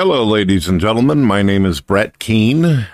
Hello, 0.00 0.24
ladies 0.24 0.66
and 0.66 0.80
gentlemen. 0.80 1.20
My 1.20 1.42
name 1.42 1.66
is 1.66 1.82
Brett 1.82 2.18
Keane. 2.18 2.86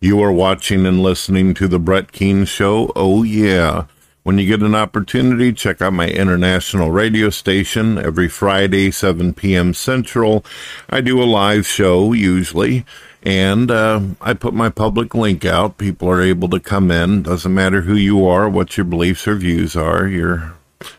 You 0.00 0.20
are 0.20 0.32
watching 0.32 0.84
and 0.84 1.00
listening 1.00 1.54
to 1.54 1.68
The 1.68 1.78
Brett 1.78 2.10
Keane 2.10 2.44
Show. 2.44 2.90
Oh, 2.96 3.22
yeah. 3.22 3.84
When 4.24 4.38
you 4.38 4.48
get 4.48 4.60
an 4.60 4.74
opportunity, 4.74 5.52
check 5.52 5.80
out 5.80 5.92
my 5.92 6.08
international 6.08 6.90
radio 6.90 7.30
station 7.30 7.98
every 7.98 8.26
Friday, 8.26 8.90
7 8.90 9.32
p.m. 9.34 9.74
Central. 9.74 10.44
I 10.90 11.02
do 11.02 11.22
a 11.22 11.24
live 11.24 11.68
show 11.68 12.12
usually, 12.12 12.84
and 13.22 13.70
uh, 13.70 14.00
I 14.20 14.34
put 14.34 14.54
my 14.54 14.70
public 14.70 15.14
link 15.14 15.44
out. 15.44 15.78
People 15.78 16.10
are 16.10 16.20
able 16.20 16.48
to 16.48 16.58
come 16.58 16.90
in. 16.90 17.22
Doesn't 17.22 17.54
matter 17.54 17.82
who 17.82 17.94
you 17.94 18.26
are, 18.26 18.48
what 18.48 18.76
your 18.76 18.86
beliefs 18.86 19.28
or 19.28 19.36
views 19.36 19.76
are. 19.76 20.08
You're 20.08 20.54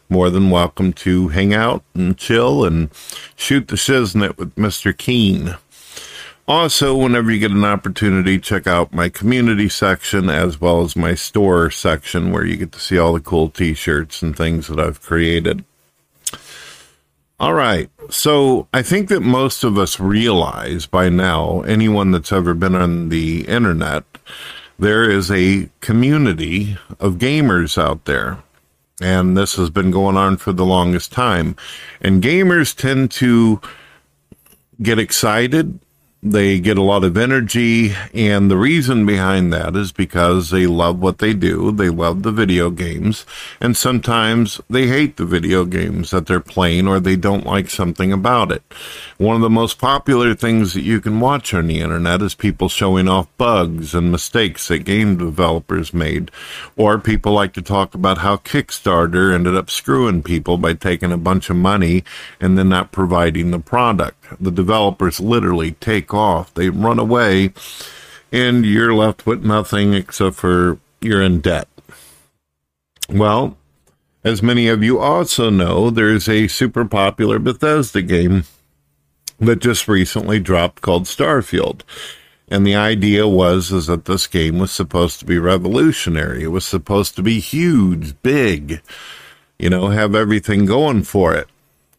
more 0.10 0.30
than 0.30 0.50
welcome 0.50 0.94
to 0.94 1.30
hang 1.30 1.54
out 1.54 1.84
and 1.94 2.18
chill 2.18 2.66
and 2.66 2.90
shoot 3.36 3.68
the 3.68 3.76
shiznit 3.76 4.38
with 4.38 4.56
Mr. 4.56 4.96
Keane. 4.96 5.56
Also, 6.48 6.96
whenever 6.96 7.32
you 7.32 7.40
get 7.40 7.52
an 7.52 7.66
opportunity, 7.66 8.38
check 8.38 8.68
out 8.68 8.94
my 8.94 9.10
community 9.10 9.68
section 9.68 10.30
as 10.30 10.62
well 10.62 10.82
as 10.82 10.96
my 10.96 11.16
store 11.16 11.72
section 11.72 12.32
where 12.32 12.46
you 12.46 12.56
get 12.56 12.72
to 12.72 12.80
see 12.80 13.00
all 13.00 13.14
the 13.14 13.20
cool 13.20 13.50
t 13.50 13.74
shirts 13.74 14.22
and 14.22 14.38
things 14.38 14.68
that 14.68 14.80
I've 14.80 15.02
created. 15.02 15.66
All 17.40 17.54
right. 17.54 17.90
So 18.10 18.68
I 18.72 18.84
think 18.84 19.10
that 19.10 19.22
most 19.22 19.64
of 19.64 19.78
us 19.78 20.00
realize 20.00 20.86
by 20.86 21.10
now, 21.10 21.62
anyone 21.62 22.12
that's 22.12 22.32
ever 22.32 22.54
been 22.54 22.76
on 22.76 23.10
the 23.10 23.48
internet, 23.48 24.04
there 24.78 25.10
is 25.10 25.32
a 25.32 25.70
community 25.82 26.78
of 27.00 27.16
gamers 27.16 27.82
out 27.82 28.06
there 28.06 28.38
and 29.02 29.36
this 29.36 29.56
has 29.56 29.70
been 29.70 29.92
going 29.92 30.18
on 30.18 30.38
for 30.38 30.54
the 30.54 30.66
longest 30.66 31.12
time. 31.12 31.56
And 32.02 32.24
gamers 32.24 32.76
tend 32.76 33.12
to 33.12 33.62
get 34.82 35.00
excited 35.00 35.80
they 36.26 36.60
get 36.60 36.76
a 36.76 36.82
lot 36.82 37.04
of 37.04 37.16
energy, 37.16 37.94
and 38.12 38.50
the 38.50 38.58
reason 38.58 39.06
behind 39.06 39.54
that 39.54 39.76
is 39.76 39.92
because 39.92 40.50
they 40.50 40.66
love 40.66 41.00
what 41.00 41.20
they 41.20 41.36
do. 41.36 41.72
They 41.72 41.90
love 41.90 42.24
the 42.24 42.32
video 42.32 42.72
games, 42.72 43.28
and 43.62 43.78
sometimes 43.78 44.60
they 44.68 44.88
hate 44.88 45.18
the 45.18 45.26
video 45.26 45.66
games 45.66 46.10
that 46.10 46.26
they're 46.26 46.40
playing 46.40 46.88
or 46.88 47.00
they 47.00 47.16
don't 47.16 47.46
like 47.46 47.70
something 47.70 48.12
about 48.12 48.52
it. 48.52 48.64
One 49.20 49.36
of 49.36 49.44
the 49.44 49.52
most 49.52 49.78
popular 49.78 50.34
things 50.34 50.74
that 50.74 50.82
you 50.82 51.00
can 51.00 51.20
watch 51.20 51.54
on 51.54 51.68
the 51.68 51.80
internet 51.80 52.24
is 52.24 52.34
people 52.34 52.70
showing 52.70 53.08
off 53.08 53.28
bugs 53.38 53.94
and 53.94 54.12
mistakes 54.12 54.68
that 54.70 54.80
game 54.80 55.18
developers 55.18 55.94
made, 55.94 56.32
or 56.76 56.98
people 56.98 57.34
like 57.34 57.54
to 57.54 57.62
talk 57.62 57.94
about 57.94 58.18
how 58.18 58.38
Kickstarter 58.38 59.32
ended 59.32 59.56
up 59.56 59.70
screwing 59.70 60.24
people 60.24 60.58
by 60.58 60.74
taking 60.74 61.12
a 61.12 61.18
bunch 61.18 61.52
of 61.52 61.56
money 61.56 62.04
and 62.42 62.58
then 62.58 62.70
not 62.70 62.92
providing 62.92 63.52
the 63.52 63.60
product. 63.60 64.25
The 64.40 64.52
developers 64.52 65.20
literally 65.20 65.72
take 65.74 66.14
off. 66.14 66.54
They 66.54 66.70
run 66.70 67.00
away, 67.00 67.54
and 68.32 68.66
you're 68.66 68.94
left 68.94 69.26
with 69.26 69.44
nothing 69.44 69.94
except 69.94 70.36
for 70.36 70.80
you're 71.02 71.22
in 71.22 71.42
debt. 71.42 71.68
Well, 73.10 73.58
as 74.24 74.42
many 74.42 74.68
of 74.68 74.84
you 74.84 75.00
also 75.00 75.50
know, 75.50 75.90
there's 75.90 76.28
a 76.28 76.48
super 76.48 76.86
popular 76.86 77.38
Bethesda 77.38 78.02
game 78.02 78.46
that 79.40 79.60
just 79.60 79.88
recently 79.88 80.40
dropped 80.40 80.82
called 80.82 81.04
Starfield. 81.04 81.82
And 82.48 82.66
the 82.66 82.76
idea 82.76 83.28
was 83.28 83.72
is 83.72 83.88
that 83.88 84.06
this 84.06 84.28
game 84.28 84.60
was 84.60 84.72
supposed 84.72 85.20
to 85.20 85.26
be 85.26 85.38
revolutionary. 85.38 86.44
It 86.44 86.48
was 86.48 86.66
supposed 86.66 87.16
to 87.16 87.24
be 87.24 87.40
huge, 87.40 88.22
big, 88.22 88.82
you 89.60 89.70
know, 89.70 89.90
have 89.90 90.16
everything 90.16 90.66
going 90.66 91.04
for 91.04 91.36
it 91.36 91.48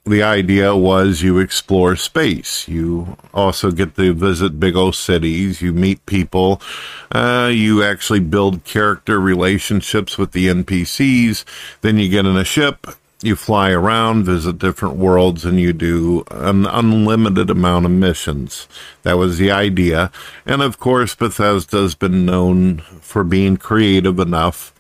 the 0.07 0.23
idea 0.23 0.77
was 0.77 1.23
you 1.23 1.39
explore 1.39 1.97
space. 1.97 2.69
You 2.69 3.17
also 3.35 3.73
get 3.73 3.97
to 3.97 4.15
visit 4.15 4.61
big 4.61 4.77
old 4.77 4.95
cities. 4.95 5.61
You 5.61 5.73
meet 5.73 6.07
people. 6.07 6.63
Uh, 7.11 7.51
you 7.53 7.83
actually 7.83 8.21
build 8.21 8.65
character 8.65 9.19
relationships 9.19 10.17
with 10.17 10.31
the 10.31 10.47
NPCs. 10.47 11.45
Then 11.81 11.99
you 11.99 12.09
get 12.09 12.25
in 12.25 12.37
a 12.37 12.45
ship. 12.45 12.87
You 13.23 13.35
fly 13.35 13.71
around, 13.71 14.25
visit 14.25 14.59
different 14.59 14.97
worlds, 14.97 15.45
and 15.45 15.59
you 15.59 15.73
do 15.73 16.23
an 16.31 16.67
unlimited 16.67 17.51
amount 17.51 17.87
of 17.87 17.91
missions. 17.91 18.69
That 19.03 19.15
was 19.15 19.39
the 19.39 19.51
idea. 19.51 20.13
And 20.45 20.63
of 20.63 20.79
course, 20.79 21.15
Bethesda 21.15 21.79
has 21.79 21.95
been 21.95 22.27
known 22.27 22.79
for 23.01 23.25
being 23.25 23.57
creative 23.57 24.21
enough 24.21 24.73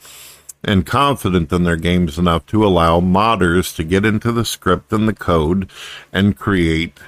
and 0.66 0.84
confident 0.84 1.53
in 1.53 1.62
their 1.62 1.77
games 1.77 2.19
enough 2.19 2.44
to 2.47 2.66
allow 2.66 3.00
modders 3.00 3.75
to 3.77 3.84
get 3.84 4.04
into 4.04 4.32
the 4.32 4.44
script 4.44 4.93
and 4.93 5.09
the 5.09 5.15
code 5.15 5.71
and 6.12 6.37
create 6.37 6.99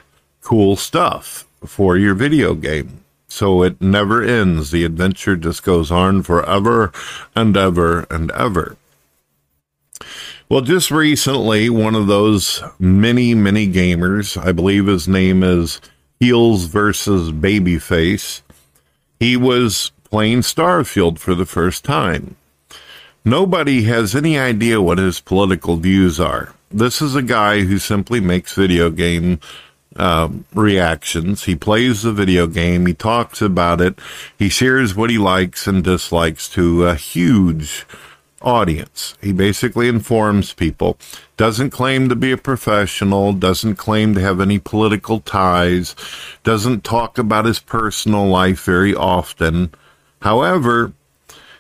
cool 0.41 0.77
stuff 0.77 1.47
for 1.67 1.97
your 1.99 2.15
video 2.15 2.55
game. 2.55 3.05
So 3.27 3.63
it 3.63 3.81
never 3.81 4.23
ends. 4.23 4.71
The 4.71 4.85
adventure 4.85 5.37
just 5.37 5.63
goes 5.63 5.91
on 5.91 6.23
forever 6.23 6.93
and 7.35 7.57
ever 7.57 8.07
and 8.11 8.31
ever. 8.31 8.77
Well, 10.49 10.63
just 10.63 10.91
recently, 10.91 11.69
one 11.69 11.95
of 11.95 12.07
those 12.07 12.63
many, 12.79 13.35
many 13.35 13.69
gamers, 13.69 14.41
I 14.43 14.53
believe 14.53 14.87
his 14.87 15.07
name 15.07 15.43
is 15.43 15.81
Heels 16.21 16.65
versus 16.65 17.33
Babyface, 17.33 18.41
he 19.21 19.37
was 19.37 19.93
playing 20.05 20.41
Starfield 20.41 21.19
for 21.19 21.35
the 21.35 21.45
first 21.45 21.85
time. 21.85 22.37
Nobody 23.29 23.83
has 23.83 24.15
any 24.15 24.39
idea 24.39 24.81
what 24.81 24.97
his 24.97 25.21
political 25.21 25.77
views 25.77 26.19
are. 26.19 26.55
This 26.71 27.03
is 27.03 27.15
a 27.15 27.21
guy 27.21 27.61
who 27.61 27.79
simply 27.79 28.21
makes 28.21 28.55
video 28.55 28.89
game 28.89 29.41
uh, 29.97 30.31
reactions. 30.55 31.45
He 31.45 31.55
plays 31.55 32.01
the 32.01 32.13
video 32.13 32.47
game. 32.47 32.87
He 32.87 32.95
talks 32.95 33.43
about 33.43 33.83
it. 33.83 33.99
He 34.39 34.49
shares 34.49 34.95
what 34.95 35.11
he 35.11 35.19
likes 35.19 35.67
and 35.67 35.85
dislikes 35.85 36.49
to 36.51 36.87
a 36.87 36.95
huge 36.95 37.85
audience. 38.41 39.15
He 39.21 39.33
basically 39.33 39.89
informs 39.89 40.55
people. 40.55 40.97
Doesn't 41.37 41.69
claim 41.69 42.09
to 42.09 42.17
be 42.17 42.33
a 42.33 42.39
professional. 42.39 43.35
Doesn't 43.35 43.77
claim 43.77 44.15
to 44.15 44.23
have 44.23 44.41
any 44.41 44.59
political 44.59 45.21
ties. 45.21 45.95
Doesn't 46.45 46.83
talk 46.83 47.19
about 47.19 47.45
his 47.45 47.59
personal 47.59 48.27
life 48.27 48.65
very 48.65 48.95
often. 48.95 49.75
However, 50.23 50.95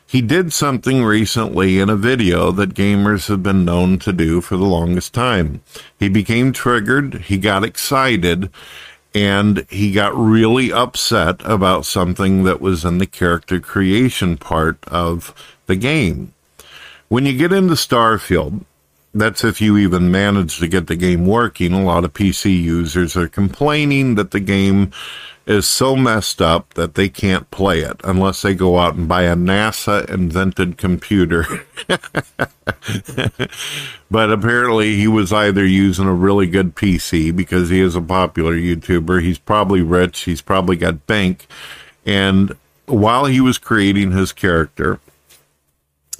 he 0.09 0.23
did 0.23 0.55
something 0.55 1.05
recently 1.05 1.79
in 1.79 1.91
a 1.91 1.97
video 1.97 2.51
that 2.53 2.73
gamers 2.73 3.29
have 3.29 3.43
been 3.43 3.67
known 3.67 3.99
to 3.99 4.11
do 4.11 4.41
for 4.41 4.57
the 4.57 4.65
longest 4.65 5.13
time. 5.13 5.61
He 5.99 6.09
became 6.09 6.55
triggered, 6.55 7.25
he 7.27 7.37
got 7.37 7.63
excited, 7.63 8.51
and 9.15 9.67
he 9.69 9.93
got 9.93 10.17
really 10.17 10.73
upset 10.73 11.43
about 11.45 11.85
something 11.85 12.45
that 12.45 12.63
was 12.63 12.87
in 12.87 12.97
the 12.97 13.07
character 13.07 13.61
creation 13.61 14.39
part 14.39 14.79
of 14.87 15.35
the 15.67 15.77
game. 15.77 16.33
When 17.09 17.27
you 17.27 17.37
get 17.37 17.53
into 17.53 17.75
Starfield, 17.75 18.65
that's 19.13 19.45
if 19.45 19.61
you 19.61 19.77
even 19.77 20.11
manage 20.11 20.59
to 20.59 20.69
get 20.69 20.87
the 20.87 20.97
game 20.97 21.27
working. 21.27 21.75
A 21.75 21.83
lot 21.83 22.05
of 22.05 22.15
PC 22.15 22.63
users 22.63 23.15
are 23.15 23.29
complaining 23.29 24.15
that 24.15 24.31
the 24.31 24.41
game 24.41 24.91
is 25.49 25.67
so 25.67 25.97
messed 25.97 26.43
up 26.43 26.75
that 26.75 26.95
they 26.95 27.09
can't 27.09 27.51
play 27.51 27.81
it 27.81 27.99
unless 28.05 28.43
they 28.43 28.55
go 28.55 28.79
out 28.79 28.95
and 28.95 29.09
buy 29.09 29.23
a 29.23 29.35
NASA 29.35 30.09
invented 30.11 30.77
computer. 30.77 31.47
but 34.11 34.31
apparently, 34.31 34.97
he 34.97 35.09
was 35.09 35.33
either 35.33 35.65
using 35.65 36.07
a 36.07 36.13
really 36.13 36.47
good 36.47 36.75
PC 36.75 37.35
because 37.35 37.71
he 37.71 37.81
is 37.81 37.97
a 37.97 38.03
popular 38.03 38.55
YouTuber. 38.55 39.23
He's 39.23 39.39
probably 39.39 39.81
rich. 39.81 40.21
He's 40.21 40.43
probably 40.43 40.77
got 40.77 41.07
bank. 41.07 41.47
And 42.05 42.55
while 42.85 43.25
he 43.25 43.41
was 43.41 43.57
creating 43.57 44.13
his 44.13 44.33
character, 44.33 45.01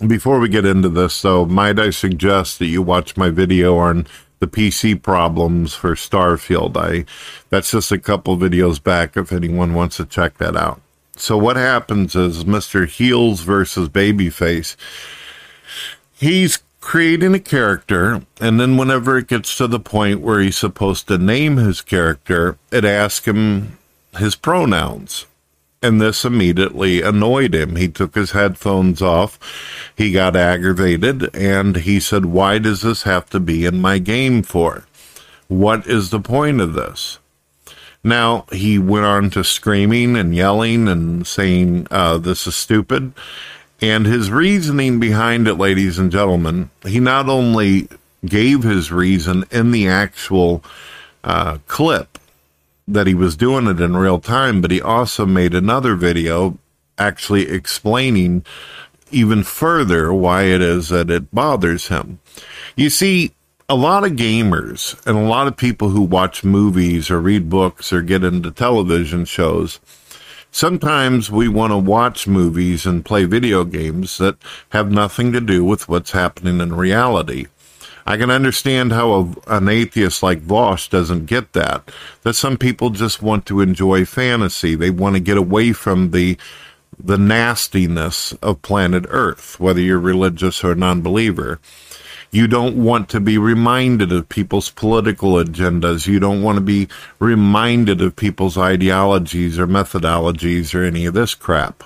before 0.07 0.39
we 0.41 0.49
get 0.49 0.65
into 0.65 0.89
this, 0.89 1.21
though, 1.21 1.45
might 1.45 1.79
I 1.79 1.91
suggest 1.91 2.59
that 2.61 2.67
you 2.67 2.81
watch 2.81 3.19
my 3.19 3.29
video 3.29 3.77
on 3.77 4.07
the 4.41 4.47
PC 4.47 5.01
problems 5.01 5.75
for 5.75 5.95
Starfield. 5.95 6.77
I 6.77 7.05
that's 7.51 7.71
just 7.71 7.93
a 7.93 7.99
couple 7.99 8.37
videos 8.37 8.83
back 8.83 9.17
if 9.17 9.33
anyone 9.33 9.75
wants 9.75 9.97
to 9.97 10.05
check 10.05 10.39
that 10.39 10.57
out. 10.57 10.81
So 11.17 11.37
what 11.37 11.57
happens 11.57 12.15
is 12.15 12.45
Mr. 12.45 12.87
Heels 12.87 13.41
versus 13.41 13.89
Babyface. 13.89 14.77
He's 16.13 16.63
creating 16.81 17.35
a 17.35 17.41
character, 17.41 18.23
and 18.41 18.61
then 18.61 18.77
whenever 18.77 19.19
it 19.19 19.27
gets 19.27 19.57
to 19.57 19.67
the 19.67 19.81
point 19.81 20.21
where 20.21 20.41
he's 20.41 20.57
supposed 20.57 21.09
to 21.09 21.19
name 21.19 21.57
his 21.57 21.81
character, 21.81 22.57
it 22.71 22.85
asks 22.85 23.27
him 23.27 23.79
his 24.17 24.37
pronouns 24.37 25.27
and 25.83 26.01
this 26.01 26.25
immediately 26.25 27.03
annoyed 27.03 27.55
him. 27.55 27.77
He 27.77 27.89
took 27.89 28.15
his 28.15 28.33
headphones 28.33 29.01
off, 29.01 29.39
he 29.97 30.13
got 30.13 30.37
aggravated, 30.37 31.35
and 31.35 31.77
he 31.77 32.01
said, 32.01 32.27
Why 32.27 32.59
does 32.59 32.83
this 32.83 33.03
have 33.05 33.31
to 33.31 33.41
be 33.41 33.65
in 33.65 33.81
my 33.81 33.99
game 33.99 34.43
for? 34.43 34.87
What 35.49 35.87
is 35.87 36.11
the 36.11 36.21
point 36.21 36.61
of 36.61 36.75
this? 36.75 37.19
Now, 38.05 38.47
he 38.53 38.79
went 38.79 39.05
on 39.05 39.31
to 39.31 39.43
screaming 39.43 40.17
and 40.17 40.35
yelling 40.35 40.89
and 40.89 41.27
saying, 41.27 41.87
uh, 41.91 42.19
This 42.19 42.47
is 42.47 42.55
stupid. 42.55 43.13
And 43.81 44.07
his 44.07 44.31
reasoning 44.31 44.99
behind 44.99 45.47
it, 45.47 45.55
ladies 45.55 45.99
and 45.99 46.11
gentlemen, 46.11 46.71
he 46.85 46.99
not 46.99 47.29
only 47.29 47.89
gave 48.27 48.65
his 48.65 48.91
reason 48.91 49.45
in 49.51 49.71
the 49.71 49.87
actual 49.87 50.65
uh, 51.23 51.59
clip, 51.69 52.18
that 52.89 53.07
he 53.07 53.15
was 53.15 53.37
doing 53.37 53.67
it 53.67 53.81
in 53.81 53.97
real 53.97 54.19
time, 54.19 54.61
but 54.61 54.71
he 54.71 54.81
also 54.81 55.27
made 55.27 55.55
another 55.55 55.95
video 55.95 56.59
actually 56.99 57.49
explaining 57.49 58.45
even 59.11 59.43
further 59.43 60.13
why 60.13 60.45
it 60.45 60.61
is 60.61 60.89
that 60.89 61.11
it 61.11 61.33
bothers 61.33 61.89
him. 61.89 62.19
You 62.77 62.91
see, 62.91 63.33
a 63.69 63.75
lot 63.75 64.05
of 64.05 64.13
gamers 64.13 64.99
and 65.07 65.17
a 65.17 65.29
lot 65.29 65.47
of 65.47 65.57
people 65.57 65.91
who 65.91 66.03
watch 66.03 66.43
movies 66.43 67.11
or 67.11 67.21
read 67.21 67.51
books 67.51 67.93
or 67.93 68.01
get 68.01 68.25
into 68.25 68.51
television 68.51 69.27
shows, 69.27 69.79
sometimes 70.51 71.31
we 71.31 71.49
want 71.49 71.73
to 71.73 71.79
watch 71.79 72.27
movies 72.27 72.87
and 72.87 73.05
play 73.05 73.25
video 73.25 73.65
games 73.65 74.17
that 74.19 74.37
have 74.71 74.91
nothing 74.91 75.33
to 75.33 75.41
do 75.41 75.65
with 75.65 75.89
what's 75.89 76.13
happening 76.13 76.61
in 76.61 76.75
reality. 76.75 77.47
I 78.09 78.17
can 78.17 78.31
understand 78.31 78.91
how 78.91 79.13
a, 79.13 79.57
an 79.59 79.69
atheist 79.69 80.23
like 80.23 80.41
Vaush 80.41 80.89
doesn't 80.89 81.27
get 81.27 81.53
that. 81.53 81.91
That 82.23 82.33
some 82.33 82.57
people 82.57 82.89
just 82.89 83.21
want 83.21 83.45
to 83.47 83.61
enjoy 83.61 84.07
fantasy. 84.07 84.75
They 84.75 84.89
want 84.89 85.17
to 85.17 85.21
get 85.21 85.37
away 85.37 85.75
from 85.75 86.13
the 86.13 86.39
the 86.99 87.19
nastiness 87.19 88.33
of 88.43 88.63
planet 88.63 89.05
Earth, 89.11 89.61
whether 89.61 89.81
you're 89.81 90.01
religious 90.01 90.65
or 90.65 90.75
non-believer. 90.75 91.61
You 92.31 92.47
don't 92.49 92.83
want 92.83 93.11
to 93.11 93.21
be 93.21 93.37
reminded 93.37 94.11
of 94.11 94.31
people's 94.31 94.71
political 94.71 95.33
agendas. 95.33 96.07
You 96.07 96.19
don't 96.19 96.43
want 96.43 96.57
to 96.57 96.65
be 96.65 96.89
reminded 97.19 98.01
of 98.01 98.17
people's 98.17 98.57
ideologies 98.57 99.59
or 99.59 99.67
methodologies 99.67 100.75
or 100.75 100.83
any 100.83 101.05
of 101.05 101.13
this 101.13 101.35
crap. 101.35 101.85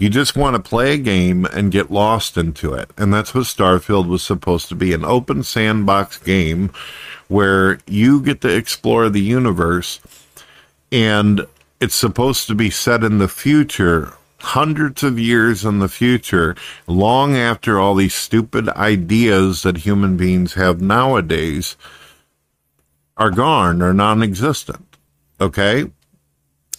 You 0.00 0.08
just 0.08 0.34
want 0.34 0.56
to 0.56 0.68
play 0.68 0.94
a 0.94 0.98
game 0.98 1.44
and 1.44 1.70
get 1.70 1.90
lost 1.90 2.38
into 2.38 2.72
it. 2.72 2.90
And 2.96 3.12
that's 3.12 3.34
what 3.34 3.44
Starfield 3.44 4.08
was 4.08 4.22
supposed 4.22 4.70
to 4.70 4.74
be 4.74 4.94
an 4.94 5.04
open 5.04 5.42
sandbox 5.42 6.18
game 6.18 6.72
where 7.28 7.78
you 7.86 8.22
get 8.22 8.40
to 8.40 8.48
explore 8.48 9.10
the 9.10 9.20
universe 9.20 10.00
and 10.90 11.46
it's 11.80 11.94
supposed 11.94 12.48
to 12.48 12.54
be 12.54 12.70
set 12.70 13.04
in 13.04 13.18
the 13.18 13.28
future 13.28 14.14
hundreds 14.40 15.02
of 15.02 15.18
years 15.18 15.64
in 15.64 15.78
the 15.78 15.88
future, 15.88 16.56
long 16.86 17.36
after 17.36 17.78
all 17.78 17.94
these 17.94 18.14
stupid 18.14 18.68
ideas 18.70 19.62
that 19.62 19.78
human 19.78 20.16
beings 20.16 20.54
have 20.54 20.80
nowadays 20.80 21.76
are 23.16 23.30
gone 23.30 23.82
or 23.82 23.92
non 23.92 24.22
existent. 24.22 24.96
Okay? 25.40 25.90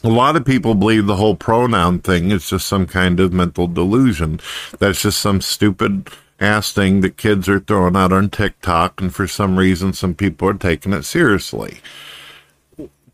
A 0.03 0.09
lot 0.09 0.35
of 0.35 0.45
people 0.45 0.73
believe 0.73 1.05
the 1.05 1.17
whole 1.17 1.35
pronoun 1.35 1.99
thing 1.99 2.31
is 2.31 2.49
just 2.49 2.67
some 2.67 2.87
kind 2.87 3.19
of 3.19 3.31
mental 3.31 3.67
delusion. 3.67 4.39
That's 4.79 5.01
just 5.01 5.19
some 5.19 5.41
stupid 5.41 6.09
ass 6.39 6.71
thing 6.71 7.01
that 7.01 7.17
kids 7.17 7.47
are 7.47 7.59
throwing 7.59 7.95
out 7.95 8.11
on 8.11 8.29
TikTok, 8.29 8.99
and 8.99 9.13
for 9.13 9.27
some 9.27 9.59
reason, 9.59 9.93
some 9.93 10.15
people 10.15 10.49
are 10.49 10.55
taking 10.55 10.93
it 10.93 11.03
seriously 11.03 11.81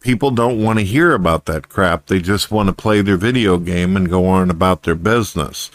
people 0.08 0.32
don't 0.32 0.64
want 0.64 0.80
to 0.80 0.86
hear 0.86 1.14
about 1.14 1.46
that 1.46 1.68
crap. 1.68 2.06
They 2.06 2.20
just 2.20 2.50
want 2.50 2.68
to 2.68 2.74
play 2.74 3.02
their 3.02 3.18
video 3.18 3.58
game 3.58 3.98
and 3.98 4.10
go 4.10 4.26
on 4.26 4.50
about 4.50 4.84
their 4.84 4.96
business. 4.96 5.70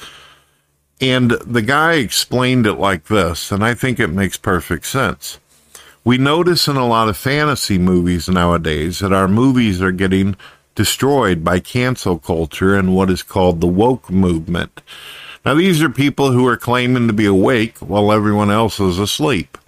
And 1.03 1.33
the 1.33 1.61
guy 1.61 1.95
explained 1.95 2.67
it 2.67 2.75
like 2.75 3.09
this, 3.09 3.53
and 3.53 3.63
I 3.63 3.75
think 3.75 4.01
it 4.01 4.09
makes 4.09 4.39
perfect 4.39 4.87
sense. 4.87 5.39
We 6.03 6.17
notice 6.17 6.67
in 6.67 6.77
a 6.77 6.87
lot 6.87 7.11
of 7.11 7.17
fantasy 7.19 7.77
movies 7.77 8.27
nowadays 8.27 9.01
that 9.01 9.13
our 9.13 9.29
movies 9.29 9.83
are 9.83 9.93
getting 9.93 10.37
destroyed 10.75 11.45
by 11.45 11.61
cancel 11.61 12.19
culture 12.19 12.75
and 12.75 12.95
what 12.95 13.11
is 13.11 13.23
called 13.23 13.61
the 13.61 13.67
woke 13.67 14.11
movement. 14.11 14.81
Now, 15.45 15.55
these 15.55 15.83
are 15.83 15.91
people 15.91 16.33
who 16.33 16.47
are 16.47 16.57
claiming 16.57 17.09
to 17.09 17.13
be 17.13 17.27
awake 17.27 17.79
while 17.79 18.13
everyone 18.13 18.51
else 18.51 18.79
is 18.79 18.99
asleep. 18.99 19.59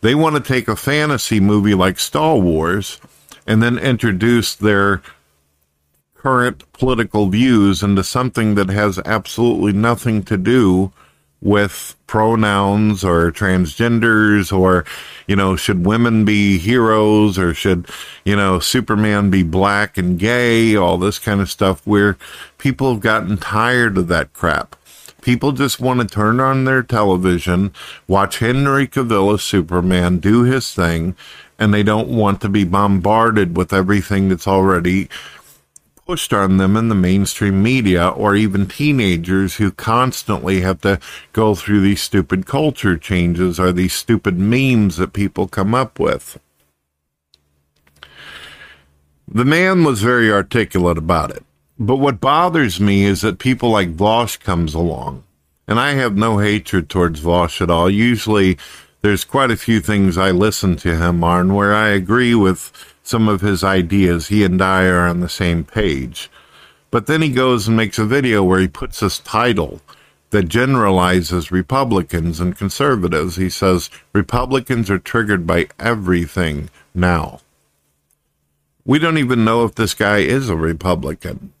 They 0.00 0.14
want 0.14 0.36
to 0.36 0.42
take 0.42 0.68
a 0.68 0.76
fantasy 0.76 1.40
movie 1.40 1.74
like 1.74 1.98
Star 1.98 2.36
Wars 2.36 3.00
and 3.46 3.62
then 3.62 3.78
introduce 3.78 4.54
their 4.54 5.02
current 6.14 6.70
political 6.72 7.28
views 7.28 7.82
into 7.82 8.02
something 8.02 8.56
that 8.56 8.68
has 8.68 8.98
absolutely 9.04 9.72
nothing 9.72 10.24
to 10.24 10.36
do 10.36 10.92
with 11.46 11.94
pronouns 12.08 13.04
or 13.04 13.30
transgenders 13.30 14.52
or 14.52 14.84
you 15.28 15.36
know 15.36 15.54
should 15.54 15.86
women 15.86 16.24
be 16.24 16.58
heroes 16.58 17.38
or 17.38 17.54
should 17.54 17.88
you 18.24 18.34
know 18.34 18.58
superman 18.58 19.30
be 19.30 19.44
black 19.44 19.96
and 19.96 20.18
gay 20.18 20.74
all 20.74 20.98
this 20.98 21.20
kind 21.20 21.40
of 21.40 21.48
stuff 21.48 21.86
where 21.86 22.18
people 22.58 22.92
have 22.92 23.00
gotten 23.00 23.38
tired 23.38 23.96
of 23.96 24.08
that 24.08 24.32
crap. 24.32 24.74
People 25.22 25.52
just 25.52 25.80
want 25.80 26.00
to 26.00 26.06
turn 26.06 26.40
on 26.40 26.64
their 26.64 26.82
television 26.82 27.72
watch 28.08 28.40
henry 28.40 28.88
cavill 28.88 29.32
as 29.32 29.42
superman 29.42 30.18
do 30.18 30.42
his 30.42 30.74
thing 30.74 31.14
and 31.60 31.72
they 31.72 31.84
don't 31.84 32.08
want 32.08 32.40
to 32.40 32.48
be 32.48 32.64
bombarded 32.64 33.56
with 33.56 33.72
everything 33.72 34.28
that's 34.28 34.48
already 34.48 35.08
pushed 36.06 36.32
on 36.32 36.56
them 36.56 36.76
in 36.76 36.88
the 36.88 36.94
mainstream 36.94 37.62
media 37.62 38.08
or 38.08 38.36
even 38.36 38.66
teenagers 38.66 39.56
who 39.56 39.72
constantly 39.72 40.60
have 40.60 40.80
to 40.80 41.00
go 41.32 41.54
through 41.54 41.80
these 41.80 42.00
stupid 42.00 42.46
culture 42.46 42.96
changes 42.96 43.58
or 43.58 43.72
these 43.72 43.92
stupid 43.92 44.38
memes 44.38 44.96
that 44.96 45.12
people 45.12 45.48
come 45.48 45.74
up 45.74 45.98
with. 45.98 46.38
The 49.26 49.44
man 49.44 49.82
was 49.82 50.00
very 50.00 50.30
articulate 50.30 50.96
about 50.96 51.32
it. 51.32 51.44
But 51.78 51.96
what 51.96 52.20
bothers 52.20 52.80
me 52.80 53.04
is 53.04 53.20
that 53.20 53.40
people 53.40 53.70
like 53.70 53.96
Vaush 53.96 54.38
comes 54.38 54.72
along. 54.72 55.24
And 55.68 55.80
I 55.80 55.92
have 55.92 56.16
no 56.16 56.38
hatred 56.38 56.88
towards 56.88 57.20
Vaush 57.20 57.60
at 57.60 57.70
all. 57.70 57.90
Usually 57.90 58.56
there's 59.06 59.24
quite 59.24 59.52
a 59.52 59.56
few 59.56 59.80
things 59.80 60.18
I 60.18 60.32
listen 60.32 60.74
to 60.78 60.96
him 60.96 61.22
on 61.22 61.54
where 61.54 61.72
I 61.72 61.90
agree 61.90 62.34
with 62.34 62.72
some 63.04 63.28
of 63.28 63.40
his 63.40 63.62
ideas. 63.62 64.26
He 64.26 64.42
and 64.42 64.60
I 64.60 64.86
are 64.86 65.06
on 65.06 65.20
the 65.20 65.28
same 65.28 65.62
page. 65.62 66.28
But 66.90 67.06
then 67.06 67.22
he 67.22 67.28
goes 67.28 67.68
and 67.68 67.76
makes 67.76 68.00
a 68.00 68.04
video 68.04 68.42
where 68.42 68.58
he 68.58 68.66
puts 68.66 68.98
this 68.98 69.20
title 69.20 69.80
that 70.30 70.48
generalizes 70.48 71.52
Republicans 71.52 72.40
and 72.40 72.58
conservatives. 72.58 73.36
He 73.36 73.48
says 73.48 73.90
Republicans 74.12 74.90
are 74.90 74.98
triggered 74.98 75.46
by 75.46 75.68
everything 75.78 76.68
now. 76.92 77.42
We 78.84 78.98
don't 78.98 79.18
even 79.18 79.44
know 79.44 79.64
if 79.64 79.76
this 79.76 79.94
guy 79.94 80.18
is 80.18 80.48
a 80.48 80.56
Republican. 80.56 81.52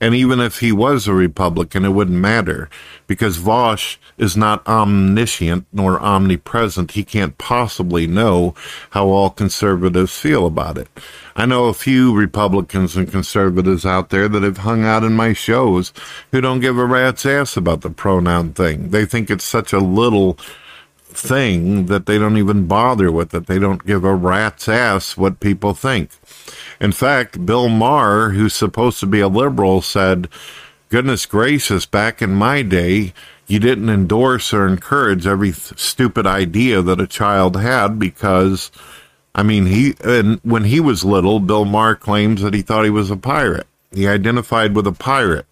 And 0.00 0.14
even 0.14 0.40
if 0.40 0.60
he 0.60 0.72
was 0.72 1.06
a 1.06 1.12
Republican, 1.12 1.84
it 1.84 1.90
wouldn't 1.90 2.16
matter 2.16 2.70
because 3.06 3.38
Vaush 3.38 3.98
is 4.16 4.36
not 4.36 4.66
omniscient 4.66 5.66
nor 5.72 6.00
omnipresent. 6.00 6.92
He 6.92 7.04
can't 7.04 7.36
possibly 7.36 8.06
know 8.06 8.54
how 8.90 9.08
all 9.08 9.28
conservatives 9.28 10.18
feel 10.18 10.46
about 10.46 10.78
it. 10.78 10.88
I 11.36 11.46
know 11.46 11.66
a 11.66 11.74
few 11.74 12.14
Republicans 12.14 12.96
and 12.96 13.10
conservatives 13.10 13.84
out 13.84 14.10
there 14.10 14.28
that 14.28 14.42
have 14.42 14.58
hung 14.58 14.84
out 14.84 15.04
in 15.04 15.12
my 15.12 15.32
shows 15.32 15.92
who 16.32 16.40
don't 16.40 16.60
give 16.60 16.78
a 16.78 16.84
rat's 16.86 17.26
ass 17.26 17.56
about 17.56 17.82
the 17.82 17.90
pronoun 17.90 18.52
thing. 18.52 18.90
They 18.90 19.04
think 19.04 19.30
it's 19.30 19.44
such 19.44 19.72
a 19.72 19.78
little 19.78 20.38
thing 21.10 21.86
that 21.86 22.06
they 22.06 22.18
don't 22.18 22.36
even 22.36 22.66
bother 22.66 23.10
with 23.10 23.30
that 23.30 23.46
They 23.46 23.58
don't 23.58 23.86
give 23.86 24.04
a 24.04 24.14
rat's 24.14 24.68
ass 24.68 25.16
what 25.16 25.40
people 25.40 25.74
think. 25.74 26.10
In 26.80 26.92
fact, 26.92 27.44
Bill 27.44 27.68
Maher, 27.68 28.30
who's 28.30 28.54
supposed 28.54 29.00
to 29.00 29.06
be 29.06 29.20
a 29.20 29.28
liberal, 29.28 29.82
said, 29.82 30.28
Goodness 30.88 31.26
gracious, 31.26 31.86
back 31.86 32.20
in 32.20 32.34
my 32.34 32.62
day, 32.62 33.12
you 33.46 33.58
didn't 33.58 33.90
endorse 33.90 34.52
or 34.52 34.66
encourage 34.66 35.26
every 35.26 35.52
th- 35.52 35.78
stupid 35.78 36.26
idea 36.26 36.82
that 36.82 37.00
a 37.00 37.06
child 37.06 37.56
had 37.56 37.98
because, 37.98 38.70
I 39.34 39.42
mean, 39.42 39.66
he, 39.66 39.94
and 40.02 40.40
when 40.42 40.64
he 40.64 40.80
was 40.80 41.04
little, 41.04 41.38
Bill 41.40 41.64
Maher 41.64 41.94
claims 41.94 42.42
that 42.42 42.54
he 42.54 42.62
thought 42.62 42.84
he 42.84 42.90
was 42.90 43.10
a 43.10 43.16
pirate. 43.16 43.66
He 43.92 44.06
identified 44.06 44.74
with 44.74 44.86
a 44.86 44.92
pirate. 44.92 45.46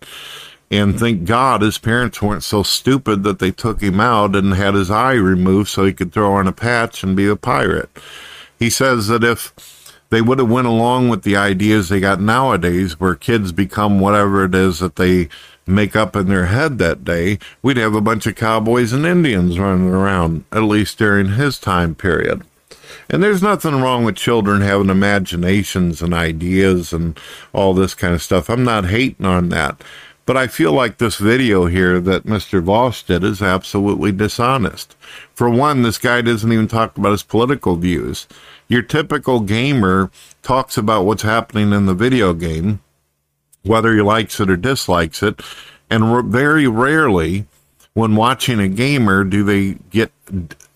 And 0.70 0.98
thank 0.98 1.24
God 1.24 1.62
his 1.62 1.78
parents 1.78 2.20
weren't 2.20 2.42
so 2.42 2.62
stupid 2.62 3.22
that 3.22 3.38
they 3.38 3.50
took 3.50 3.80
him 3.80 4.00
out 4.00 4.36
and 4.36 4.52
had 4.52 4.74
his 4.74 4.90
eye 4.90 5.14
removed 5.14 5.70
so 5.70 5.84
he 5.84 5.94
could 5.94 6.12
throw 6.12 6.34
on 6.34 6.46
a 6.46 6.52
patch 6.52 7.02
and 7.02 7.16
be 7.16 7.26
a 7.26 7.36
pirate. 7.36 7.90
He 8.58 8.68
says 8.68 9.06
that 9.08 9.24
if 9.24 9.54
they 10.10 10.20
would 10.20 10.38
have 10.38 10.50
went 10.50 10.66
along 10.66 11.08
with 11.08 11.22
the 11.22 11.36
ideas 11.36 11.88
they 11.88 12.00
got 12.00 12.20
nowadays 12.20 13.00
where 13.00 13.14
kids 13.14 13.52
become 13.52 14.00
whatever 14.00 14.44
it 14.44 14.54
is 14.54 14.78
that 14.80 14.96
they 14.96 15.28
make 15.66 15.94
up 15.94 16.16
in 16.16 16.28
their 16.28 16.46
head 16.46 16.78
that 16.78 17.04
day 17.04 17.38
we'd 17.62 17.76
have 17.76 17.94
a 17.94 18.00
bunch 18.00 18.26
of 18.26 18.34
cowboys 18.34 18.92
and 18.92 19.04
indians 19.04 19.58
running 19.58 19.90
around 19.90 20.44
at 20.50 20.62
least 20.62 20.98
during 20.98 21.32
his 21.32 21.58
time 21.58 21.94
period. 21.94 22.42
And 23.10 23.22
there's 23.22 23.42
nothing 23.42 23.80
wrong 23.80 24.04
with 24.04 24.16
children 24.16 24.60
having 24.60 24.90
imaginations 24.90 26.02
and 26.02 26.12
ideas 26.12 26.92
and 26.92 27.18
all 27.52 27.72
this 27.72 27.94
kind 27.94 28.14
of 28.14 28.22
stuff. 28.22 28.50
I'm 28.50 28.64
not 28.64 28.86
hating 28.86 29.24
on 29.24 29.48
that 29.50 29.82
but 30.28 30.36
I 30.36 30.46
feel 30.46 30.74
like 30.74 30.98
this 30.98 31.16
video 31.16 31.64
here 31.64 32.00
that 32.00 32.26
Mr. 32.26 32.62
Vaush 32.62 33.02
did 33.06 33.24
is 33.24 33.40
absolutely 33.40 34.12
dishonest. 34.12 34.94
For 35.32 35.48
one, 35.48 35.80
this 35.80 35.96
guy 35.96 36.20
doesn't 36.20 36.52
even 36.52 36.68
talk 36.68 36.98
about 36.98 37.12
his 37.12 37.22
political 37.22 37.76
views. 37.76 38.28
Your 38.68 38.82
typical 38.82 39.40
gamer 39.40 40.10
talks 40.42 40.76
about 40.76 41.06
what's 41.06 41.22
happening 41.22 41.72
in 41.72 41.86
the 41.86 41.94
video 41.94 42.34
game, 42.34 42.80
whether 43.62 43.94
he 43.94 44.02
likes 44.02 44.38
it 44.38 44.50
or 44.50 44.58
dislikes 44.58 45.22
it, 45.22 45.40
and 45.88 46.30
very 46.30 46.68
rarely, 46.68 47.46
when 47.94 48.14
watching 48.14 48.60
a 48.60 48.68
gamer, 48.68 49.24
do 49.24 49.42
they 49.42 49.78
get 49.88 50.12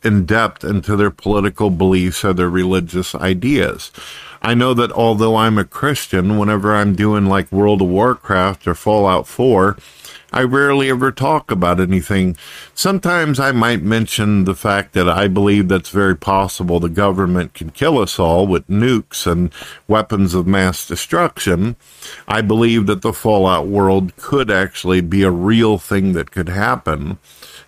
in 0.03 0.25
depth 0.25 0.65
into 0.65 0.97
their 0.97 1.11
political 1.11 1.69
beliefs 1.69 2.25
or 2.25 2.33
their 2.33 2.49
religious 2.49 3.15
ideas. 3.15 3.91
I 4.45 4.55
know 4.55 4.75
that 4.75 4.91
although 4.91 5.37
I'm 5.37 5.57
a 5.57 5.65
Christian, 5.65 6.37
whenever 6.37 6.75
I'm 6.75 6.97
doing 6.97 7.27
like 7.27 7.53
World 7.53 7.81
of 7.81 7.89
Warcraft 7.89 8.67
or 8.67 8.75
Fallout 8.75 9.29
4, 9.29 9.77
I 10.33 10.43
rarely 10.43 10.91
ever 10.91 11.13
talk 11.13 11.51
about 11.51 11.79
anything. 11.79 12.37
Sometimes 12.75 13.39
I 13.39 13.53
might 13.53 13.83
mention 13.83 14.45
the 14.45 14.55
fact 14.55 14.95
that 14.95 15.09
I 15.09 15.29
believe 15.29 15.69
that's 15.69 15.91
very 15.91 16.17
possible 16.17 16.81
the 16.81 16.89
government 16.89 17.55
can 17.55 17.71
kill 17.71 17.99
us 17.99 18.19
all 18.19 18.47
with 18.47 18.67
nukes 18.67 19.31
and 19.31 19.53
weapons 19.87 20.35
of 20.35 20.47
mass 20.47 20.89
destruction. 20.89 21.77
I 22.27 22.41
believe 22.41 22.87
that 22.87 23.03
the 23.03 23.13
Fallout 23.13 23.69
world 23.69 24.17
could 24.17 24.51
actually 24.51 25.03
be 25.03 25.23
a 25.23 25.31
real 25.31 25.79
thing 25.79 26.15
that 26.15 26.31
could 26.33 26.49
happen. 26.49 27.19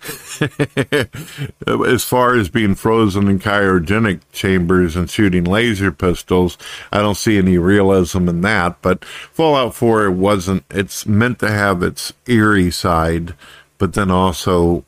as 1.87 2.03
far 2.03 2.35
as 2.35 2.49
being 2.49 2.75
frozen 2.75 3.27
in 3.27 3.39
cryogenic 3.39 4.21
chambers 4.31 4.95
and 4.95 5.09
shooting 5.09 5.43
laser 5.43 5.91
pistols, 5.91 6.57
I 6.91 6.99
don't 7.01 7.15
see 7.15 7.37
any 7.37 7.57
realism 7.57 8.27
in 8.29 8.41
that. 8.41 8.81
But 8.81 9.03
Fallout 9.05 9.75
4 9.75 10.05
it 10.05 10.11
wasn't, 10.11 10.63
it's 10.69 11.05
meant 11.05 11.39
to 11.39 11.51
have 11.51 11.81
its 11.83 12.13
eerie 12.27 12.71
side, 12.71 13.33
but 13.77 13.93
then 13.93 14.11
also 14.11 14.85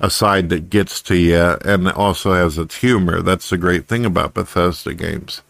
a 0.00 0.10
side 0.10 0.48
that 0.50 0.70
gets 0.70 1.02
to 1.02 1.16
you 1.16 1.56
and 1.64 1.88
also 1.88 2.32
has 2.34 2.58
its 2.58 2.76
humor. 2.76 3.20
That's 3.22 3.50
the 3.50 3.58
great 3.58 3.88
thing 3.88 4.04
about 4.04 4.34
Bethesda 4.34 4.94
games. 4.94 5.42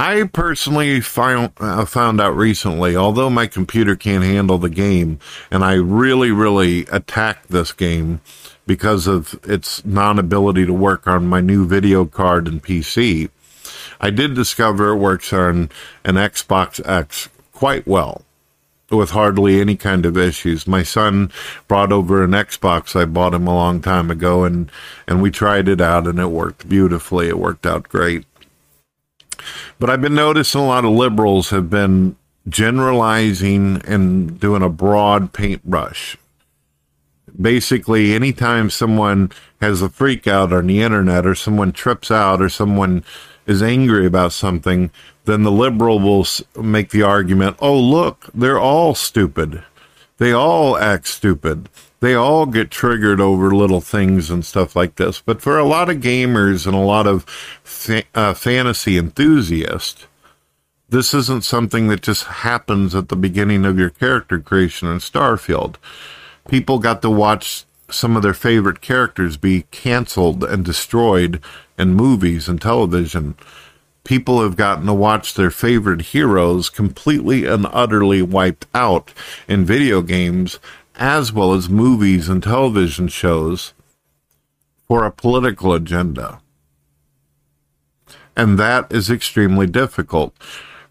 I 0.00 0.22
personally 0.32 1.02
found 1.02 1.52
uh, 1.58 1.84
found 1.84 2.22
out 2.22 2.34
recently, 2.34 2.96
although 2.96 3.28
my 3.28 3.46
computer 3.46 3.96
can't 3.96 4.24
handle 4.24 4.56
the 4.56 4.70
game, 4.70 5.18
and 5.50 5.62
I 5.62 5.74
really, 5.74 6.30
really 6.30 6.86
attacked 6.86 7.48
this 7.50 7.72
game 7.72 8.22
because 8.66 9.06
of 9.06 9.38
its 9.44 9.84
non-ability 9.84 10.64
to 10.64 10.72
work 10.72 11.06
on 11.06 11.26
my 11.26 11.42
new 11.42 11.66
video 11.66 12.06
card 12.06 12.48
and 12.48 12.62
PC. 12.62 13.28
I 14.00 14.08
did 14.08 14.32
discover 14.32 14.88
it 14.88 14.96
works 14.96 15.34
on 15.34 15.68
an 16.02 16.14
Xbox 16.14 16.80
X 16.88 17.28
quite 17.52 17.86
well 17.86 18.22
with 18.88 19.10
hardly 19.10 19.60
any 19.60 19.76
kind 19.76 20.06
of 20.06 20.16
issues. 20.16 20.66
My 20.66 20.82
son 20.82 21.30
brought 21.68 21.92
over 21.92 22.24
an 22.24 22.30
Xbox 22.30 22.98
I 22.98 23.04
bought 23.04 23.34
him 23.34 23.46
a 23.46 23.54
long 23.54 23.82
time 23.82 24.10
ago 24.10 24.44
and 24.44 24.72
and 25.06 25.20
we 25.20 25.30
tried 25.30 25.68
it 25.68 25.82
out 25.82 26.06
and 26.06 26.18
it 26.18 26.28
worked 26.28 26.70
beautifully. 26.70 27.28
It 27.28 27.38
worked 27.38 27.66
out 27.66 27.90
great. 27.90 28.24
But 29.78 29.90
I've 29.90 30.00
been 30.00 30.14
noticing 30.14 30.60
a 30.60 30.66
lot 30.66 30.84
of 30.84 30.92
liberals 30.92 31.50
have 31.50 31.70
been 31.70 32.16
generalizing 32.48 33.82
and 33.86 34.38
doing 34.40 34.62
a 34.62 34.68
broad 34.68 35.32
paintbrush. 35.32 36.16
Basically, 37.40 38.14
anytime 38.14 38.70
someone 38.70 39.30
has 39.60 39.82
a 39.82 39.88
freak 39.88 40.26
out 40.26 40.52
on 40.52 40.66
the 40.66 40.82
internet 40.82 41.26
or 41.26 41.34
someone 41.34 41.72
trips 41.72 42.10
out 42.10 42.42
or 42.42 42.48
someone 42.48 43.04
is 43.46 43.62
angry 43.62 44.06
about 44.06 44.32
something, 44.32 44.90
then 45.24 45.42
the 45.42 45.50
liberal 45.50 46.00
will 46.00 46.26
make 46.60 46.90
the 46.90 47.02
argument, 47.02 47.56
oh, 47.60 47.78
look, 47.78 48.28
they're 48.34 48.58
all 48.58 48.94
stupid. 48.94 49.62
They 50.18 50.32
all 50.32 50.76
act 50.76 51.06
stupid 51.06 51.68
they 52.00 52.14
all 52.14 52.46
get 52.46 52.70
triggered 52.70 53.20
over 53.20 53.54
little 53.54 53.80
things 53.80 54.30
and 54.30 54.44
stuff 54.44 54.74
like 54.74 54.96
this. 54.96 55.20
But 55.20 55.42
for 55.42 55.58
a 55.58 55.64
lot 55.64 55.90
of 55.90 55.98
gamers 55.98 56.66
and 56.66 56.74
a 56.74 56.78
lot 56.78 57.06
of 57.06 57.24
fa- 57.62 58.04
uh, 58.14 58.34
fantasy 58.34 58.96
enthusiasts, 58.96 60.06
this 60.88 61.14
isn't 61.14 61.44
something 61.44 61.88
that 61.88 62.02
just 62.02 62.24
happens 62.24 62.94
at 62.94 63.08
the 63.08 63.16
beginning 63.16 63.64
of 63.64 63.78
your 63.78 63.90
character 63.90 64.40
creation 64.40 64.88
in 64.88 64.98
Starfield. 64.98 65.76
People 66.48 66.78
got 66.80 67.00
to 67.02 67.10
watch 67.10 67.64
some 67.88 68.16
of 68.16 68.22
their 68.22 68.34
favorite 68.34 68.80
characters 68.80 69.36
be 69.36 69.62
canceled 69.70 70.42
and 70.42 70.64
destroyed 70.64 71.40
in 71.78 71.94
movies 71.94 72.48
and 72.48 72.60
television. 72.60 73.36
People 74.02 74.42
have 74.42 74.56
gotten 74.56 74.86
to 74.86 74.94
watch 74.94 75.34
their 75.34 75.50
favorite 75.50 76.00
heroes 76.00 76.70
completely 76.70 77.44
and 77.44 77.66
utterly 77.70 78.22
wiped 78.22 78.66
out 78.74 79.12
in 79.46 79.64
video 79.64 80.02
games 80.02 80.58
as 81.00 81.32
well 81.32 81.54
as 81.54 81.70
movies 81.70 82.28
and 82.28 82.42
television 82.42 83.08
shows 83.08 83.72
for 84.86 85.06
a 85.06 85.10
political 85.10 85.72
agenda. 85.72 86.40
And 88.36 88.58
that 88.58 88.92
is 88.92 89.10
extremely 89.10 89.66
difficult. 89.66 90.34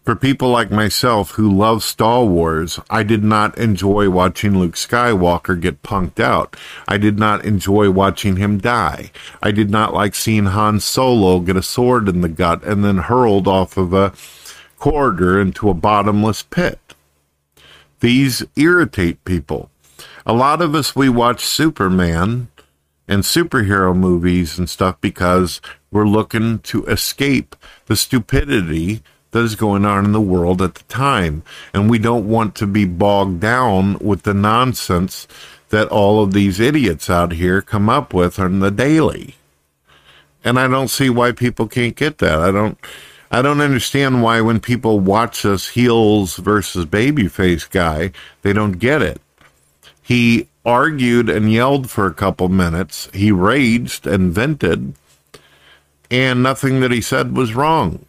For 0.04 0.16
people 0.16 0.50
like 0.50 0.72
myself 0.72 1.32
who 1.32 1.48
love 1.48 1.84
Star 1.84 2.24
Wars, 2.24 2.80
I 2.90 3.04
did 3.04 3.22
not 3.22 3.56
enjoy 3.56 4.10
watching 4.10 4.58
Luke 4.58 4.74
Skywalker 4.74 5.60
get 5.60 5.82
punked 5.82 6.18
out. 6.18 6.56
I 6.88 6.98
did 6.98 7.18
not 7.18 7.44
enjoy 7.44 7.90
watching 7.90 8.36
him 8.36 8.58
die. 8.58 9.12
I 9.40 9.52
did 9.52 9.70
not 9.70 9.94
like 9.94 10.16
seeing 10.16 10.46
Han 10.46 10.80
Solo 10.80 11.38
get 11.38 11.56
a 11.56 11.62
sword 11.62 12.08
in 12.08 12.22
the 12.22 12.28
gut 12.28 12.64
and 12.64 12.84
then 12.84 12.98
hurled 12.98 13.46
off 13.46 13.76
of 13.76 13.92
a 13.92 14.12
corridor 14.78 15.40
into 15.40 15.70
a 15.70 15.74
bottomless 15.74 16.42
pit. 16.42 16.80
These 18.00 18.42
irritate 18.56 19.24
people 19.24 19.70
a 20.26 20.32
lot 20.32 20.62
of 20.62 20.74
us 20.74 20.94
we 20.94 21.08
watch 21.08 21.44
Superman 21.44 22.48
and 23.08 23.22
superhero 23.22 23.96
movies 23.96 24.58
and 24.58 24.70
stuff 24.70 24.96
because 25.00 25.60
we're 25.90 26.06
looking 26.06 26.60
to 26.60 26.84
escape 26.86 27.56
the 27.86 27.96
stupidity 27.96 29.02
that 29.32 29.40
is 29.40 29.56
going 29.56 29.84
on 29.84 30.04
in 30.04 30.12
the 30.12 30.20
world 30.20 30.62
at 30.62 30.74
the 30.74 30.82
time. 30.84 31.42
And 31.72 31.90
we 31.90 31.98
don't 31.98 32.28
want 32.28 32.54
to 32.56 32.66
be 32.66 32.84
bogged 32.84 33.40
down 33.40 33.98
with 33.98 34.22
the 34.22 34.34
nonsense 34.34 35.26
that 35.70 35.88
all 35.88 36.22
of 36.22 36.32
these 36.32 36.60
idiots 36.60 37.08
out 37.08 37.32
here 37.32 37.62
come 37.62 37.88
up 37.88 38.12
with 38.12 38.38
on 38.38 38.60
the 38.60 38.70
daily. 38.70 39.36
And 40.44 40.58
I 40.58 40.68
don't 40.68 40.88
see 40.88 41.10
why 41.10 41.32
people 41.32 41.68
can't 41.68 41.96
get 41.96 42.18
that. 42.18 42.38
I 42.40 42.50
don't 42.50 42.78
I 43.32 43.42
don't 43.42 43.60
understand 43.60 44.24
why 44.24 44.40
when 44.40 44.58
people 44.58 44.98
watch 44.98 45.42
this 45.42 45.68
heels 45.68 46.36
versus 46.36 46.84
babyface 46.84 47.70
guy, 47.70 48.10
they 48.42 48.52
don't 48.52 48.72
get 48.72 49.02
it. 49.02 49.20
He 50.10 50.48
argued 50.64 51.30
and 51.30 51.52
yelled 51.52 51.88
for 51.88 52.04
a 52.04 52.12
couple 52.12 52.48
minutes. 52.48 53.08
He 53.14 53.30
raged 53.30 54.08
and 54.08 54.32
vented, 54.32 54.94
and 56.10 56.42
nothing 56.42 56.80
that 56.80 56.90
he 56.90 57.00
said 57.00 57.36
was 57.36 57.54
wrong. 57.54 58.04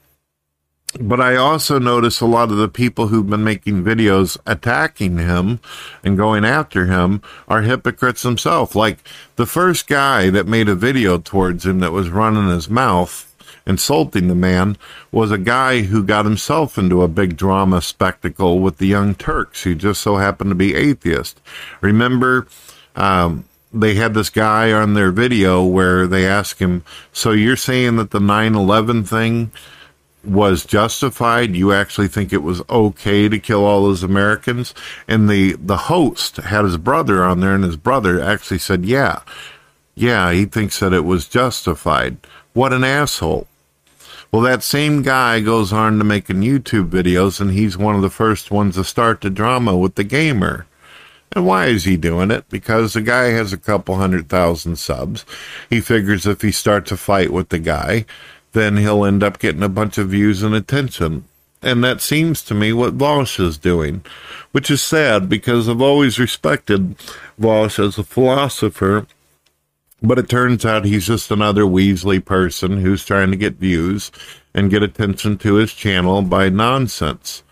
But 0.99 1.21
I 1.21 1.35
also 1.35 1.77
notice 1.77 2.19
a 2.19 2.25
lot 2.25 2.49
of 2.49 2.57
the 2.57 2.67
people 2.67 3.09
who've 3.09 3.29
been 3.29 3.43
making 3.43 3.83
videos 3.83 4.35
attacking 4.47 5.19
him 5.19 5.59
and 6.03 6.17
going 6.17 6.43
after 6.43 6.87
him 6.87 7.21
are 7.47 7.61
hypocrites 7.61 8.23
themselves. 8.23 8.75
Like 8.75 8.97
the 9.35 9.45
first 9.45 9.85
guy 9.85 10.31
that 10.31 10.47
made 10.47 10.69
a 10.69 10.73
video 10.73 11.19
towards 11.19 11.67
him 11.67 11.81
that 11.81 11.91
was 11.91 12.09
running 12.09 12.49
his 12.49 12.67
mouth 12.67 13.30
insulting 13.65 14.27
the 14.27 14.35
man 14.35 14.77
was 15.11 15.31
a 15.31 15.37
guy 15.37 15.81
who 15.81 16.03
got 16.03 16.25
himself 16.25 16.77
into 16.77 17.03
a 17.03 17.07
big 17.07 17.37
drama 17.37 17.81
spectacle 17.81 18.59
with 18.59 18.77
the 18.77 18.87
Young 18.87 19.15
Turks, 19.15 19.63
who 19.63 19.75
just 19.75 20.01
so 20.01 20.17
happened 20.17 20.51
to 20.51 20.55
be 20.55 20.75
atheist. 20.75 21.39
Remember, 21.81 22.47
um, 22.95 23.45
they 23.73 23.95
had 23.95 24.13
this 24.13 24.29
guy 24.29 24.71
on 24.71 24.93
their 24.93 25.11
video 25.11 25.63
where 25.63 26.07
they 26.07 26.27
asked 26.27 26.59
him, 26.59 26.83
So 27.13 27.31
you're 27.31 27.55
saying 27.55 27.95
that 27.97 28.11
the 28.11 28.19
9 28.19 28.55
11 28.55 29.03
thing 29.05 29.51
was 30.23 30.65
justified? 30.65 31.55
You 31.55 31.73
actually 31.73 32.07
think 32.07 32.31
it 32.31 32.43
was 32.43 32.61
okay 32.69 33.29
to 33.29 33.39
kill 33.39 33.65
all 33.65 33.83
those 33.83 34.03
Americans? 34.03 34.73
And 35.07 35.29
the, 35.29 35.53
the 35.53 35.77
host 35.77 36.37
had 36.37 36.65
his 36.65 36.77
brother 36.77 37.23
on 37.23 37.39
there, 37.39 37.55
and 37.55 37.63
his 37.63 37.77
brother 37.77 38.21
actually 38.21 38.59
said, 38.59 38.85
Yeah, 38.85 39.21
yeah, 39.95 40.31
he 40.31 40.45
thinks 40.45 40.79
that 40.79 40.93
it 40.93 41.05
was 41.05 41.27
justified. 41.27 42.17
What 42.53 42.73
an 42.73 42.83
asshole. 42.83 43.47
Well, 44.31 44.43
that 44.43 44.63
same 44.63 45.01
guy 45.01 45.41
goes 45.41 45.73
on 45.73 45.97
to 45.97 46.05
making 46.05 46.37
YouTube 46.37 46.89
videos, 46.89 47.41
and 47.41 47.51
he's 47.51 47.77
one 47.77 47.95
of 47.95 48.01
the 48.01 48.09
first 48.09 48.49
ones 48.49 48.75
to 48.75 48.85
start 48.85 49.19
the 49.19 49.29
drama 49.29 49.75
with 49.75 49.95
the 49.95 50.05
gamer. 50.05 50.67
And 51.33 51.45
why 51.45 51.65
is 51.65 51.83
he 51.83 51.97
doing 51.97 52.31
it? 52.31 52.47
Because 52.49 52.93
the 52.93 53.01
guy 53.01 53.25
has 53.31 53.51
a 53.51 53.57
couple 53.57 53.95
hundred 53.95 54.29
thousand 54.29 54.77
subs. 54.77 55.25
He 55.69 55.81
figures 55.81 56.25
if 56.25 56.41
he 56.41 56.51
starts 56.51 56.93
a 56.93 56.97
fight 56.97 57.33
with 57.33 57.49
the 57.49 57.59
guy, 57.59 58.05
then 58.53 58.77
he'll 58.77 59.03
end 59.03 59.21
up 59.21 59.37
getting 59.37 59.63
a 59.63 59.69
bunch 59.69 59.97
of 59.97 60.09
views 60.09 60.43
and 60.43 60.55
attention. 60.55 61.25
And 61.61 61.83
that 61.83 61.99
seems 62.01 62.41
to 62.45 62.53
me 62.53 62.71
what 62.71 62.97
Vaush 62.97 63.37
is 63.37 63.57
doing, 63.57 64.03
which 64.53 64.71
is 64.71 64.81
sad 64.81 65.27
because 65.27 65.67
I've 65.67 65.81
always 65.81 66.19
respected 66.19 66.97
Vaush 67.39 67.85
as 67.85 67.97
a 67.97 68.03
philosopher 68.03 69.07
but 70.01 70.17
it 70.17 70.29
turns 70.29 70.65
out 70.65 70.85
he's 70.85 71.07
just 71.07 71.29
another 71.29 71.63
Weasley 71.63 72.23
person 72.23 72.81
who's 72.81 73.05
trying 73.05 73.31
to 73.31 73.37
get 73.37 73.55
views 73.55 74.11
and 74.53 74.71
get 74.71 74.83
attention 74.83 75.37
to 75.39 75.55
his 75.55 75.73
channel 75.73 76.21
by 76.21 76.49
nonsense. 76.49 77.43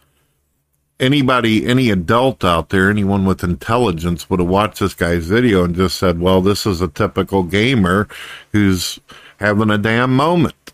Anybody, 1.00 1.65
any 1.65 1.91
adult 1.91 2.44
out 2.44 2.70
there, 2.70 2.89
anyone 2.89 3.25
with 3.25 3.44
intelligence 3.44 4.29
would 4.29 4.39
have 4.39 4.50
watched 4.50 4.79
this 4.79 4.94
guy's 4.94 5.27
video 5.27 5.63
and 5.63 5.75
just 5.75 5.98
said, 5.98 6.20
well, 6.20 6.41
this 6.41 6.65
is 6.65 6.82
a 6.82 6.89
typical 6.89 7.44
gamer 7.44 8.08
who's 8.51 9.00
having 9.38 9.70
a 9.70 9.77
damn 9.77 10.13
moment. 10.15 10.74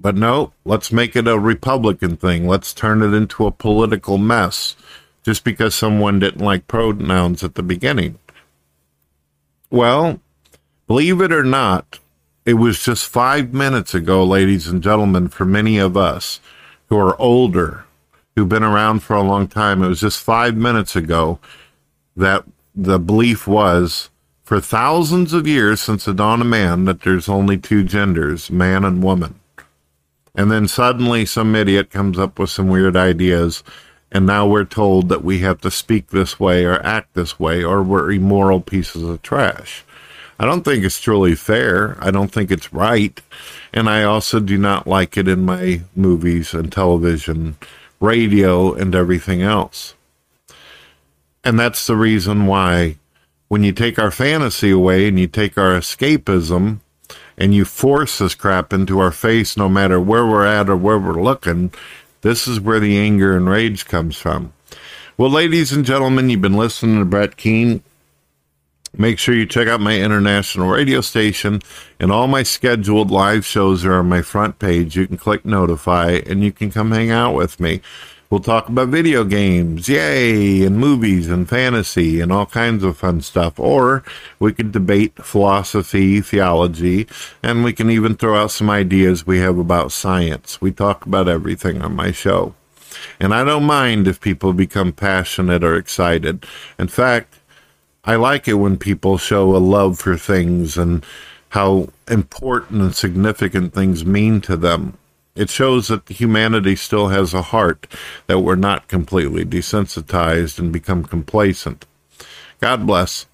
But 0.00 0.16
no, 0.16 0.52
let's 0.64 0.90
make 0.90 1.14
it 1.14 1.28
a 1.28 1.38
Republican 1.38 2.16
thing. 2.16 2.48
Let's 2.48 2.74
turn 2.74 3.02
it 3.02 3.14
into 3.14 3.46
a 3.46 3.52
political 3.52 4.18
mess 4.18 4.74
just 5.22 5.44
because 5.44 5.74
someone 5.74 6.18
didn't 6.18 6.44
like 6.44 6.66
pronouns 6.66 7.44
at 7.44 7.54
the 7.54 7.62
beginning. 7.62 8.18
Well, 9.70 10.20
Believe 10.86 11.20
it 11.20 11.32
or 11.32 11.42
not, 11.42 11.98
it 12.44 12.54
was 12.54 12.82
just 12.82 13.08
five 13.08 13.52
minutes 13.52 13.92
ago, 13.92 14.22
ladies 14.22 14.68
and 14.68 14.80
gentlemen, 14.80 15.26
for 15.26 15.44
many 15.44 15.78
of 15.78 15.96
us 15.96 16.38
who 16.88 16.96
are 16.96 17.20
older, 17.20 17.84
who've 18.36 18.48
been 18.48 18.62
around 18.62 19.00
for 19.00 19.16
a 19.16 19.22
long 19.22 19.48
time, 19.48 19.82
it 19.82 19.88
was 19.88 20.00
just 20.00 20.22
five 20.22 20.56
minutes 20.56 20.94
ago 20.94 21.40
that 22.14 22.44
the 22.72 23.00
belief 23.00 23.48
was 23.48 24.10
for 24.44 24.60
thousands 24.60 25.32
of 25.32 25.48
years 25.48 25.80
since 25.80 26.04
the 26.04 26.14
dawn 26.14 26.40
of 26.40 26.46
man 26.46 26.84
that 26.84 27.00
there's 27.00 27.28
only 27.28 27.58
two 27.58 27.82
genders, 27.82 28.48
man 28.48 28.84
and 28.84 29.02
woman. 29.02 29.40
And 30.36 30.52
then 30.52 30.68
suddenly 30.68 31.26
some 31.26 31.56
idiot 31.56 31.90
comes 31.90 32.16
up 32.16 32.38
with 32.38 32.50
some 32.50 32.68
weird 32.68 32.94
ideas, 32.94 33.64
and 34.12 34.24
now 34.24 34.46
we're 34.46 34.64
told 34.64 35.08
that 35.08 35.24
we 35.24 35.40
have 35.40 35.60
to 35.62 35.70
speak 35.70 36.10
this 36.10 36.38
way 36.38 36.64
or 36.64 36.80
act 36.86 37.14
this 37.14 37.40
way, 37.40 37.64
or 37.64 37.82
we're 37.82 38.12
immoral 38.12 38.60
pieces 38.60 39.02
of 39.02 39.20
trash. 39.22 39.84
I 40.38 40.44
don't 40.44 40.62
think 40.62 40.84
it's 40.84 41.00
truly 41.00 41.34
fair. 41.34 41.96
I 42.00 42.10
don't 42.10 42.30
think 42.30 42.50
it's 42.50 42.72
right. 42.72 43.20
And 43.72 43.88
I 43.88 44.02
also 44.02 44.40
do 44.40 44.58
not 44.58 44.86
like 44.86 45.16
it 45.16 45.28
in 45.28 45.44
my 45.44 45.82
movies 45.94 46.52
and 46.52 46.70
television, 46.70 47.56
radio, 48.00 48.74
and 48.74 48.94
everything 48.94 49.42
else. 49.42 49.94
And 51.42 51.58
that's 51.58 51.86
the 51.86 51.96
reason 51.96 52.46
why 52.46 52.96
when 53.48 53.62
you 53.62 53.72
take 53.72 53.98
our 53.98 54.10
fantasy 54.10 54.70
away 54.70 55.08
and 55.08 55.18
you 55.18 55.26
take 55.26 55.56
our 55.56 55.78
escapism 55.78 56.80
and 57.38 57.54
you 57.54 57.64
force 57.64 58.18
this 58.18 58.34
crap 58.34 58.72
into 58.72 58.98
our 58.98 59.12
face 59.12 59.56
no 59.56 59.68
matter 59.68 60.00
where 60.00 60.26
we're 60.26 60.46
at 60.46 60.68
or 60.68 60.76
where 60.76 60.98
we're 60.98 61.22
looking, 61.22 61.72
this 62.22 62.48
is 62.48 62.58
where 62.58 62.80
the 62.80 62.98
anger 62.98 63.36
and 63.36 63.48
rage 63.48 63.86
comes 63.86 64.16
from. 64.16 64.52
Well, 65.16 65.30
ladies 65.30 65.72
and 65.72 65.84
gentlemen, 65.84 66.28
you've 66.28 66.40
been 66.40 66.56
listening 66.56 66.98
to 66.98 67.04
Brett 67.04 67.36
Keane. 67.36 67.82
Make 68.98 69.18
sure 69.18 69.34
you 69.34 69.44
check 69.44 69.68
out 69.68 69.80
my 69.80 69.98
international 69.98 70.68
radio 70.68 71.00
station, 71.02 71.60
and 72.00 72.10
all 72.10 72.26
my 72.26 72.42
scheduled 72.42 73.10
live 73.10 73.44
shows 73.44 73.84
are 73.84 73.94
on 73.94 74.08
my 74.08 74.22
front 74.22 74.58
page. 74.58 74.96
You 74.96 75.06
can 75.06 75.18
click 75.18 75.44
notify, 75.44 76.20
and 76.26 76.42
you 76.42 76.50
can 76.50 76.70
come 76.70 76.92
hang 76.92 77.10
out 77.10 77.34
with 77.34 77.60
me. 77.60 77.82
We'll 78.30 78.40
talk 78.40 78.68
about 78.68 78.88
video 78.88 79.22
games, 79.22 79.88
yay, 79.88 80.64
and 80.64 80.78
movies 80.78 81.28
and 81.28 81.48
fantasy 81.48 82.20
and 82.20 82.32
all 82.32 82.46
kinds 82.46 82.82
of 82.82 82.96
fun 82.96 83.20
stuff. 83.20 83.60
Or 83.60 84.02
we 84.40 84.52
could 84.52 84.72
debate 84.72 85.14
philosophy, 85.24 86.20
theology, 86.20 87.06
and 87.42 87.62
we 87.62 87.72
can 87.72 87.88
even 87.88 88.16
throw 88.16 88.36
out 88.36 88.50
some 88.50 88.68
ideas 88.68 89.26
we 89.26 89.38
have 89.38 89.58
about 89.58 89.92
science. 89.92 90.60
We 90.60 90.72
talk 90.72 91.06
about 91.06 91.28
everything 91.28 91.82
on 91.82 91.94
my 91.94 92.10
show. 92.10 92.54
And 93.20 93.32
I 93.32 93.44
don't 93.44 93.64
mind 93.64 94.08
if 94.08 94.20
people 94.20 94.52
become 94.52 94.92
passionate 94.92 95.62
or 95.62 95.76
excited. 95.76 96.46
In 96.78 96.88
fact, 96.88 97.38
I 98.06 98.14
like 98.14 98.46
it 98.46 98.54
when 98.54 98.76
people 98.76 99.18
show 99.18 99.56
a 99.56 99.58
love 99.58 99.98
for 99.98 100.16
things 100.16 100.78
and 100.78 101.04
how 101.48 101.88
important 102.08 102.80
and 102.80 102.94
significant 102.94 103.74
things 103.74 104.06
mean 104.06 104.40
to 104.42 104.56
them. 104.56 104.96
It 105.34 105.50
shows 105.50 105.88
that 105.88 106.08
humanity 106.08 106.76
still 106.76 107.08
has 107.08 107.34
a 107.34 107.42
heart, 107.42 107.86
that 108.28 108.40
we're 108.40 108.54
not 108.54 108.88
completely 108.88 109.44
desensitized 109.44 110.58
and 110.58 110.72
become 110.72 111.04
complacent. 111.04 111.84
God 112.60 112.86
bless. 112.86 113.26